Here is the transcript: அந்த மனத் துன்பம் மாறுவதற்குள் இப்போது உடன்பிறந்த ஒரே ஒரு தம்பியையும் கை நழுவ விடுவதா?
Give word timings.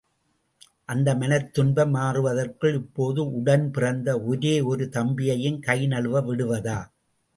அந்த 0.89 1.09
மனத் 1.15 1.53
துன்பம் 1.53 1.93
மாறுவதற்குள் 1.95 2.73
இப்போது 2.73 3.21
உடன்பிறந்த 3.31 4.19
ஒரே 4.23 4.61
ஒரு 4.61 4.87
தம்பியையும் 4.93 5.59
கை 5.59 5.79
நழுவ 5.87 6.23
விடுவதா? 6.23 6.79